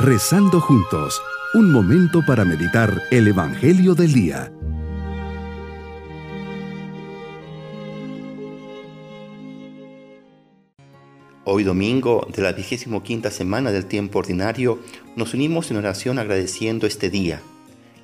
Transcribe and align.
Rezando 0.00 0.60
juntos, 0.60 1.20
un 1.54 1.72
momento 1.72 2.24
para 2.24 2.44
meditar 2.44 3.02
el 3.10 3.26
Evangelio 3.26 3.96
del 3.96 4.12
Día. 4.12 4.52
Hoy 11.42 11.64
domingo 11.64 12.28
de 12.32 12.42
la 12.42 12.52
vigésimo 12.52 13.02
quinta 13.02 13.32
semana 13.32 13.72
del 13.72 13.86
tiempo 13.86 14.20
ordinario, 14.20 14.78
nos 15.16 15.34
unimos 15.34 15.72
en 15.72 15.78
oración 15.78 16.20
agradeciendo 16.20 16.86
este 16.86 17.10
día, 17.10 17.42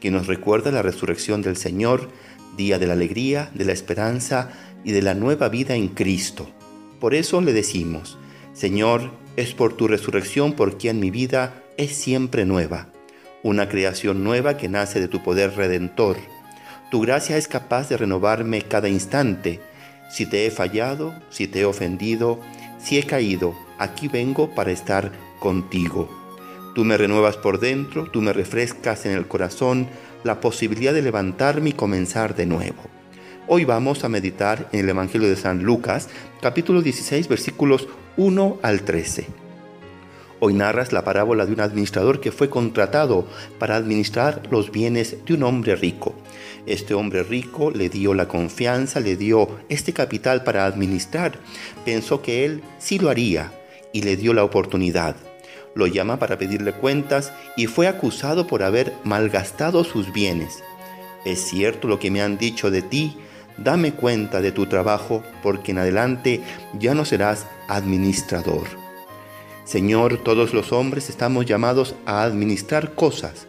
que 0.00 0.11
nos 0.11 0.26
recuerda 0.26 0.72
la 0.72 0.82
resurrección 0.82 1.42
del 1.42 1.56
Señor, 1.56 2.11
día 2.56 2.80
de 2.80 2.88
la 2.88 2.95
alegría, 2.95 3.52
de 3.54 3.66
la 3.66 3.72
esperanza 3.72 4.50
y 4.82 4.90
de 4.90 5.02
la 5.02 5.14
nueva 5.14 5.48
vida 5.48 5.76
en 5.76 5.86
Cristo. 5.86 6.50
Por 6.98 7.14
eso 7.14 7.40
le 7.40 7.52
decimos, 7.52 8.18
Señor, 8.52 9.12
es 9.37 9.55
por 9.55 9.74
tu 9.74 9.87
resurrección 9.87 10.55
por 10.55 10.77
quien 10.77 10.98
mi 10.98 11.12
vida 11.12 11.63
es 11.77 11.96
siempre 11.96 12.45
nueva, 12.45 12.88
una 13.42 13.69
creación 13.69 14.23
nueva 14.23 14.56
que 14.56 14.69
nace 14.69 15.01
de 15.01 15.09
tu 15.09 15.23
poder 15.23 15.56
redentor. 15.56 16.16
Tu 16.91 17.00
gracia 17.00 17.37
es 17.37 17.48
capaz 17.48 17.88
de 17.88 17.97
renovarme 17.97 18.62
cada 18.62 18.88
instante. 18.88 19.60
Si 20.10 20.27
te 20.27 20.47
he 20.47 20.50
fallado, 20.50 21.14
si 21.30 21.48
te 21.48 21.60
he 21.60 21.64
ofendido, 21.64 22.41
si 22.78 22.98
he 22.98 23.02
caído, 23.05 23.55
aquí 23.78 24.09
vengo 24.09 24.55
para 24.55 24.70
estar 24.70 25.12
contigo. 25.41 26.09
Tú 26.74 26.84
me 26.84 26.97
renuevas 26.97 27.37
por 27.37 27.59
dentro, 27.59 28.11
tú 28.11 28.20
me 28.20 28.33
refrescas 28.33 29.06
en 29.06 29.12
el 29.12 29.27
corazón 29.27 29.88
la 30.22 30.41
posibilidad 30.41 30.92
de 30.92 31.02
levantarme 31.02 31.70
y 31.70 31.72
comenzar 31.72 32.34
de 32.34 32.47
nuevo. 32.47 32.83
Hoy 33.47 33.64
vamos 33.64 34.05
a 34.05 34.09
meditar 34.09 34.69
en 34.72 34.80
el 34.80 34.88
Evangelio 34.88 35.28
de 35.28 35.36
San 35.36 35.64
Lucas, 35.64 36.09
capítulo 36.41 36.83
16, 36.83 37.28
versículos 37.28 37.88
1 38.16 38.59
al 38.62 38.83
13. 38.83 39.44
Hoy 40.47 40.53
narras 40.53 40.93
la 40.93 41.05
parábola 41.05 41.47
de 41.47 41.55
un 41.55 41.61
administrador 41.61 42.20
que 42.20 42.31
fue 42.31 42.50
contratado 42.50 43.27
para 43.59 43.77
administrar 43.77 44.42
los 44.51 44.70
bienes 44.70 45.25
de 45.25 45.33
un 45.33 45.42
hombre 45.42 45.75
rico. 45.75 46.14
Este 46.67 46.92
hombre 46.92 47.23
rico 47.23 47.70
le 47.70 47.89
dio 47.89 48.12
la 48.12 48.28
confianza, 48.28 49.01
le 49.01 49.17
dio 49.17 49.48
este 49.70 49.95
capital 49.95 50.45
para 50.45 50.67
administrar. 50.67 51.39
Pensó 51.86 52.20
que 52.20 52.45
él 52.45 52.61
sí 52.78 52.98
lo 52.98 53.09
haría 53.09 53.55
y 53.95 54.03
le 54.03 54.19
dio 54.19 54.34
la 54.34 54.45
oportunidad. 54.45 55.17
Lo 55.75 55.86
llama 55.86 56.19
para 56.19 56.36
pedirle 56.36 56.75
cuentas 56.75 57.33
y 57.56 57.67
fue 57.67 57.89
acusado 57.89 58.47
por 58.47 58.62
haber 58.62 58.92
malgastado 59.03 59.83
sus 59.83 60.12
bienes. 60.12 60.62
Es 61.25 61.41
cierto 61.41 61.89
lo 61.89 61.98
que 61.98 62.11
me 62.11 62.20
han 62.20 62.36
dicho 62.36 62.70
de 62.70 62.83
ti, 62.83 63.17
dame 63.56 63.95
cuenta 63.95 64.42
de 64.42 64.53
tu 64.53 64.67
trabajo 64.67 65.23
porque 65.42 65.73
en 65.73 65.79
adelante 65.79 66.42
ya 66.79 66.95
no 66.95 67.06
serás 67.06 67.47
administrador. 67.67 68.83
Señor, 69.65 70.19
todos 70.19 70.53
los 70.53 70.73
hombres 70.73 71.09
estamos 71.09 71.47
llamados 71.47 71.95
a 72.05 72.23
administrar 72.23 72.95
cosas. 72.95 73.47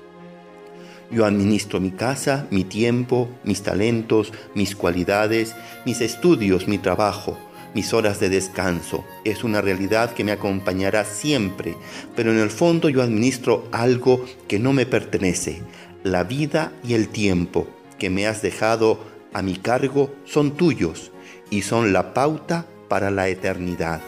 Yo 1.11 1.25
administro 1.25 1.81
mi 1.81 1.91
casa, 1.91 2.47
mi 2.51 2.63
tiempo, 2.63 3.29
mis 3.43 3.63
talentos, 3.63 4.31
mis 4.55 4.77
cualidades, 4.77 5.53
mis 5.85 5.99
estudios, 5.99 6.69
mi 6.69 6.77
trabajo, 6.77 7.37
mis 7.73 7.93
horas 7.93 8.21
de 8.21 8.29
descanso. 8.29 9.03
Es 9.25 9.43
una 9.43 9.59
realidad 9.59 10.13
que 10.13 10.23
me 10.23 10.31
acompañará 10.31 11.03
siempre, 11.03 11.75
pero 12.15 12.31
en 12.31 12.39
el 12.39 12.49
fondo 12.49 12.87
yo 12.87 13.03
administro 13.03 13.67
algo 13.73 14.25
que 14.47 14.57
no 14.57 14.71
me 14.71 14.85
pertenece. 14.85 15.61
La 16.03 16.23
vida 16.23 16.71
y 16.81 16.93
el 16.93 17.09
tiempo 17.09 17.67
que 17.99 18.09
me 18.09 18.25
has 18.25 18.41
dejado 18.41 18.99
a 19.33 19.41
mi 19.41 19.57
cargo 19.57 20.15
son 20.23 20.51
tuyos 20.51 21.11
y 21.49 21.63
son 21.63 21.91
la 21.91 22.13
pauta 22.13 22.65
para 22.87 23.11
la 23.11 23.27
eternidad. 23.27 24.01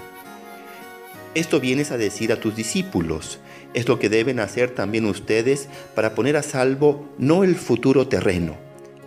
Esto 1.38 1.60
vienes 1.60 1.92
a 1.92 1.98
decir 1.98 2.32
a 2.32 2.40
tus 2.40 2.56
discípulos. 2.56 3.38
Es 3.76 3.88
lo 3.88 4.00
que 4.00 4.10
deben 4.10 4.40
hacer 4.40 4.72
también 4.72 5.06
ustedes 5.06 5.70
para 5.94 6.16
poner 6.16 6.36
a 6.36 6.42
salvo 6.42 7.14
no 7.20 7.44
el 7.44 7.56
futuro 7.56 8.08
terreno, 8.08 8.58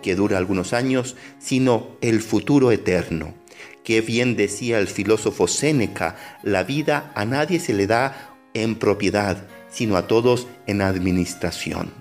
que 0.01 0.15
dura 0.15 0.37
algunos 0.37 0.71
años, 0.71 1.17
sino 1.39 1.89
el 1.99 2.21
futuro 2.21 2.71
eterno. 2.71 3.33
Qué 3.83 3.99
bien 3.99 4.37
decía 4.37 4.79
el 4.79 4.87
filósofo 4.87 5.49
Séneca, 5.49 6.15
la 6.41 6.63
vida 6.63 7.11
a 7.15 7.25
nadie 7.25 7.59
se 7.59 7.73
le 7.73 7.85
da 7.85 8.37
en 8.53 8.75
propiedad, 8.75 9.45
sino 9.69 9.97
a 9.97 10.07
todos 10.07 10.47
en 10.67 10.81
administración. 10.81 11.91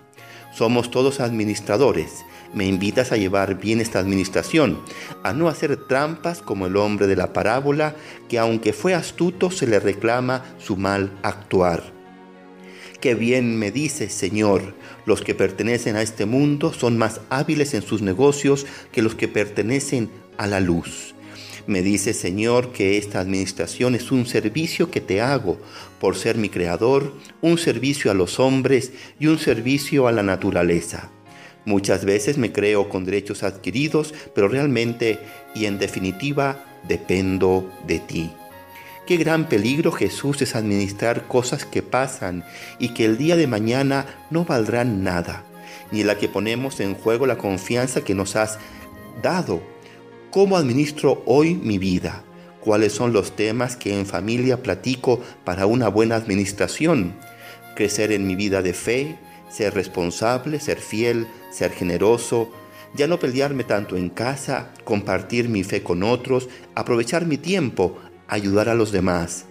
Somos 0.55 0.93
todos 0.93 1.19
administradores 1.19 2.25
me 2.55 2.67
invitas 2.67 3.13
a 3.13 3.17
llevar 3.17 3.61
bien 3.61 3.81
esta 3.81 3.99
administración, 3.99 4.81
a 5.23 5.33
no 5.33 5.49
hacer 5.49 5.77
trampas 5.77 6.43
como 6.43 6.67
el 6.67 6.77
hombre 6.77 7.07
de 7.07 7.17
la 7.17 7.33
parábola, 7.33 7.95
que 8.29 8.39
aunque 8.39 8.73
fue 8.73 8.95
astuto 8.95 9.51
se 9.51 9.67
le 9.67 9.81
reclama 9.81 10.45
su 10.59 10.77
mal 10.77 11.13
actuar. 11.23 11.93
Qué 13.01 13.15
bien 13.15 13.59
me 13.59 13.71
dices, 13.71 14.13
Señor, 14.13 14.75
los 15.07 15.23
que 15.23 15.35
pertenecen 15.35 15.97
a 15.97 16.03
este 16.03 16.27
mundo 16.27 16.73
son 16.73 16.99
más 16.99 17.23
hábiles 17.31 17.73
en 17.73 17.83
sus 17.83 18.03
negocios 18.03 18.67
que 18.93 19.01
los 19.01 19.15
que 19.15 19.27
pertenecen 19.27 20.11
a 20.37 20.47
la 20.47 20.61
luz. 20.61 21.15
Me 21.67 21.83
dice, 21.83 22.13
Señor, 22.13 22.73
que 22.73 22.99
esta 22.99 23.21
administración 23.21 23.95
es 23.95 24.11
un 24.11 24.27
servicio 24.27 24.91
que 24.91 25.01
te 25.01 25.21
hago 25.21 25.59
por 25.99 26.17
ser 26.17 26.37
mi 26.37 26.49
creador, 26.49 27.15
un 27.41 27.59
servicio 27.59 28.11
a 28.11 28.15
los 28.15 28.41
hombres 28.41 28.93
y 29.19 29.29
un 29.29 29.39
servicio 29.39 30.07
a 30.07 30.13
la 30.13 30.23
naturaleza. 30.23 31.11
Muchas 31.65 32.05
veces 32.05 32.39
me 32.39 32.53
creo 32.53 32.89
con 32.89 33.05
derechos 33.05 33.43
adquiridos, 33.43 34.15
pero 34.35 34.49
realmente 34.49 35.19
y 35.55 35.67
en 35.67 35.79
definitiva 35.79 36.65
dependo 36.89 37.71
de 37.87 37.99
ti. 37.99 38.31
Qué 39.07 39.17
gran 39.17 39.49
peligro 39.49 39.91
Jesús 39.91 40.41
es 40.41 40.55
administrar 40.55 41.27
cosas 41.27 41.65
que 41.65 41.83
pasan 41.83 42.45
y 42.79 42.91
que 42.91 43.05
el 43.05 43.19
día 43.19 43.37
de 43.37 43.47
mañana 43.47 44.07
no 44.31 44.45
valdrán 44.45 45.03
nada, 45.03 45.45
ni 45.91 46.05
la 46.05 46.17
que 46.17 46.29
ponemos 46.29 46.81
en 46.81 46.95
juego 46.95 47.27
la 47.27 47.37
confianza 47.37 48.03
que 48.03 48.15
nos 48.15 48.37
has 48.37 48.59
dado. 49.23 49.63
¿Cómo 50.31 50.57
administro 50.57 51.23
hoy 51.27 51.57
mi 51.57 51.79
vida? 51.79 52.23
¿Cuáles 52.61 52.93
son 52.93 53.13
los 53.13 53.35
temas 53.35 53.75
que 53.75 53.99
en 53.99 54.07
familia 54.07 54.63
platico 54.63 55.21
para 55.45 55.67
una 55.67 55.89
buena 55.89 56.15
administración? 56.15 57.15
Crecer 57.75 58.13
en 58.13 58.27
mi 58.27 58.37
vida 58.37 58.63
de 58.63 58.75
fe, 58.75 59.17
ser 59.51 59.75
responsable, 59.75 60.61
ser 60.61 60.79
fiel, 60.79 61.27
ser 61.51 61.73
generoso, 61.73 62.51
ya 62.95 63.07
no 63.07 63.19
pelearme 63.19 63.65
tanto 63.65 63.97
en 63.97 64.09
casa, 64.09 64.73
compartir 64.85 65.49
mi 65.49 65.63
fe 65.65 65.83
con 65.83 66.03
otros, 66.03 66.49
aprovechar 66.75 67.27
mi 67.27 67.37
tiempo, 67.37 67.99
ayudar 68.29 68.69
a 68.69 68.75
los 68.75 68.93
demás. 68.93 69.47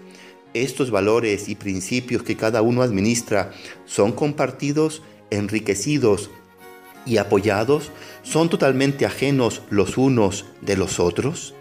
Estos 0.54 0.90
valores 0.92 1.48
y 1.48 1.56
principios 1.56 2.24
que 2.24 2.36
cada 2.36 2.62
uno 2.62 2.82
administra 2.82 3.52
son 3.86 4.12
compartidos, 4.12 5.04
enriquecidos 5.30 6.32
y 7.06 7.18
apoyados, 7.18 7.92
son 8.24 8.50
totalmente 8.50 9.06
ajenos 9.06 9.62
los 9.70 9.98
unos 9.98 10.46
de 10.62 10.76
los 10.76 11.00
otros. 11.00 11.54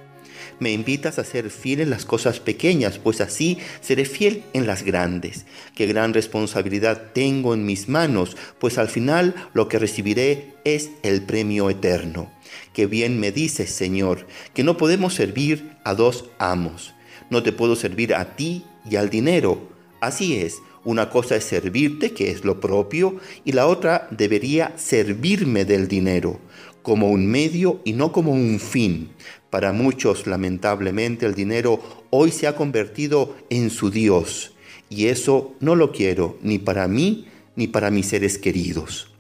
Me 0.61 0.73
invitas 0.73 1.19
a 1.19 1.25
ser 1.25 1.51
fiel 1.51 1.81
en 1.81 1.91
las 1.91 2.05
cosas 2.05 2.41
pequeñas, 2.41 2.99
pues 2.99 3.21
así 3.21 3.59
seré 3.81 4.05
fiel 4.05 4.43
en 4.53 4.67
las 4.67 4.83
grandes. 4.83 5.47
Qué 5.75 5.87
gran 5.87 6.15
responsabilidad 6.15 7.13
tengo 7.13 7.55
en 7.55 7.65
mis 7.65 7.89
manos, 7.89 8.37
pues 8.59 8.79
al 8.79 8.89
final 8.89 9.35
lo 9.55 9.69
que 9.69 9.79
recibiré 9.79 10.55
es 10.65 10.91
el 11.03 11.23
premio 11.23 11.71
eterno. 11.71 12.31
Qué 12.73 12.87
bien 12.87 13.21
me 13.21 13.31
dices, 13.31 13.71
Señor, 13.71 14.27
que 14.55 14.65
no 14.65 14.77
podemos 14.77 15.15
servir 15.15 15.77
a 15.85 15.95
dos 15.95 16.27
amos. 16.39 16.95
No 17.31 17.43
te 17.43 17.53
puedo 17.53 17.77
servir 17.77 18.15
a 18.15 18.37
ti 18.37 18.65
y 18.89 18.97
al 18.97 19.11
dinero. 19.11 19.69
Así 20.01 20.37
es, 20.39 20.57
una 20.85 21.11
cosa 21.11 21.37
es 21.37 21.45
servirte, 21.45 22.13
que 22.13 22.31
es 22.31 22.45
lo 22.45 22.61
propio, 22.61 23.17
y 23.45 23.53
la 23.53 23.67
otra 23.67 24.09
debería 24.11 24.73
servirme 24.77 25.65
del 25.65 25.89
dinero, 25.89 26.41
como 26.83 27.11
un 27.11 27.27
medio 27.27 27.81
y 27.85 27.93
no 27.93 28.13
como 28.13 28.33
un 28.33 28.59
fin. 28.61 29.11
Para 29.51 29.73
muchos, 29.73 30.27
lamentablemente, 30.27 31.25
el 31.25 31.35
dinero 31.35 31.81
hoy 32.11 32.31
se 32.31 32.47
ha 32.47 32.55
convertido 32.55 33.35
en 33.49 33.71
su 33.71 33.91
Dios, 33.91 34.53
y 34.91 35.07
eso 35.07 35.55
no 35.61 35.75
lo 35.75 35.93
quiero 35.93 36.37
ni 36.43 36.59
para 36.59 36.87
mí 36.89 37.27
ni 37.57 37.67
para 37.67 37.91
mis 37.91 38.07
seres 38.07 38.39
queridos. 38.39 39.11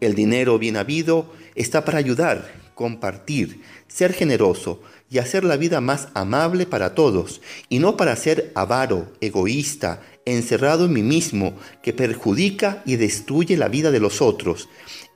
El 0.00 0.14
dinero 0.14 0.58
bien 0.58 0.76
habido 0.76 1.32
está 1.54 1.84
para 1.84 1.98
ayudar, 1.98 2.50
compartir, 2.74 3.60
ser 3.86 4.12
generoso 4.12 4.80
y 5.10 5.18
hacer 5.18 5.44
la 5.44 5.56
vida 5.56 5.80
más 5.80 6.08
amable 6.14 6.66
para 6.66 6.94
todos, 6.94 7.40
y 7.68 7.78
no 7.78 7.96
para 7.96 8.16
ser 8.16 8.50
avaro, 8.54 9.12
egoísta, 9.20 10.02
encerrado 10.24 10.86
en 10.86 10.94
mí 10.94 11.02
mismo, 11.02 11.56
que 11.82 11.92
perjudica 11.92 12.82
y 12.84 12.96
destruye 12.96 13.56
la 13.56 13.68
vida 13.68 13.90
de 13.90 14.00
los 14.00 14.22
otros. 14.22 14.68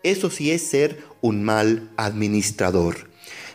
Eso 0.03 0.31
sí 0.31 0.51
es 0.51 0.69
ser 0.69 1.03
un 1.21 1.43
mal 1.43 1.91
administrador. 1.97 3.14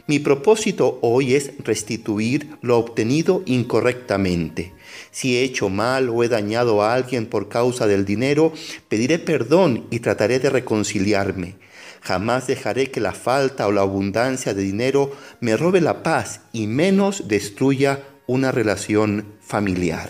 Mi 0.10 0.18
propósito 0.18 0.98
hoy 1.04 1.36
es 1.36 1.52
restituir 1.60 2.58
lo 2.64 2.80
obtenido 2.80 3.44
incorrectamente. 3.46 4.74
Si 5.12 5.38
he 5.38 5.44
hecho 5.44 5.70
mal 5.70 6.10
o 6.10 6.24
he 6.24 6.28
dañado 6.28 6.82
a 6.82 6.96
alguien 6.96 7.28
por 7.28 7.48
causa 7.48 7.86
del 7.86 8.06
dinero, 8.06 8.52
pediré 8.88 9.20
perdón 9.20 9.86
y 9.92 10.00
trataré 10.00 10.40
de 10.40 10.50
reconciliarme. 10.50 11.58
Jamás 12.02 12.48
dejaré 12.48 12.90
que 12.90 13.02
la 13.02 13.14
falta 13.14 13.68
o 13.68 13.72
la 13.72 13.82
abundancia 13.82 14.56
de 14.56 14.64
dinero 14.64 15.12
me 15.42 15.56
robe 15.56 15.80
la 15.80 16.02
paz 16.02 16.42
y 16.54 16.66
menos 16.66 17.28
destruya 17.28 18.04
una 18.26 18.52
relación 18.52 19.36
familiar. 19.42 20.10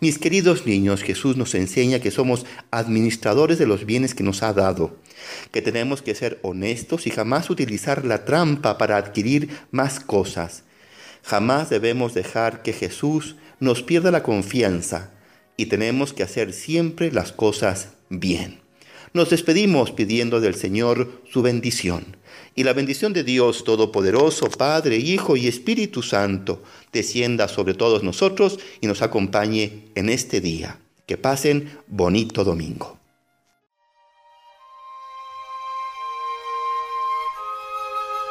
Mis 0.00 0.18
queridos 0.18 0.66
niños, 0.66 1.02
Jesús 1.02 1.38
nos 1.38 1.54
enseña 1.54 2.00
que 2.00 2.10
somos 2.10 2.44
administradores 2.70 3.58
de 3.58 3.66
los 3.66 3.86
bienes 3.86 4.14
que 4.14 4.22
nos 4.22 4.42
ha 4.42 4.52
dado, 4.52 4.98
que 5.52 5.62
tenemos 5.62 6.02
que 6.02 6.14
ser 6.14 6.38
honestos 6.42 7.06
y 7.06 7.10
jamás 7.10 7.50
utilizar 7.50 8.04
la 8.04 8.24
trampa 8.24 8.78
para 8.78 8.96
adquirir 8.96 9.50
más 9.70 10.00
cosas. 10.00 10.64
Jamás 11.22 11.70
debemos 11.70 12.14
dejar 12.14 12.62
que 12.62 12.72
Jesús 12.72 13.36
nos 13.58 13.82
pierda 13.82 14.10
la 14.10 14.22
confianza 14.22 15.10
y 15.56 15.66
tenemos 15.66 16.12
que 16.12 16.22
hacer 16.22 16.52
siempre 16.52 17.12
las 17.12 17.32
cosas 17.32 17.90
bien. 18.08 18.60
Nos 19.12 19.30
despedimos 19.30 19.90
pidiendo 19.90 20.40
del 20.40 20.54
Señor 20.54 21.20
su 21.28 21.42
bendición. 21.42 22.16
Y 22.54 22.62
la 22.62 22.72
bendición 22.72 23.12
de 23.12 23.24
Dios 23.24 23.64
Todopoderoso, 23.64 24.48
Padre, 24.50 24.98
Hijo 24.98 25.36
y 25.36 25.48
Espíritu 25.48 26.02
Santo, 26.02 26.62
descienda 26.92 27.48
sobre 27.48 27.74
todos 27.74 28.04
nosotros 28.04 28.60
y 28.80 28.86
nos 28.86 29.02
acompañe 29.02 29.88
en 29.96 30.10
este 30.10 30.40
día. 30.40 30.78
Que 31.06 31.16
pasen 31.16 31.70
bonito 31.88 32.44
domingo. 32.44 32.99